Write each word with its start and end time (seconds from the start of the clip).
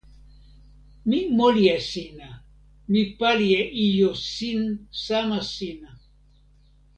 mi 1.07 1.19
moli 1.37 1.63
e 1.75 1.77
sina. 1.89 2.29
mi 2.91 3.01
pali 3.17 3.47
e 3.61 3.61
ijo 3.87 4.11
sin 4.35 4.61
sama 5.03 5.39
sina. 5.53 5.91